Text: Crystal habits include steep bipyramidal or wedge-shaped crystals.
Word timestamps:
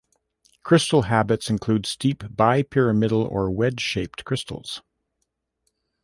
Crystal 0.63 1.03
habits 1.03 1.47
include 1.47 1.85
steep 1.85 2.23
bipyramidal 2.23 3.23
or 3.31 3.51
wedge-shaped 3.51 4.25
crystals. 4.25 4.81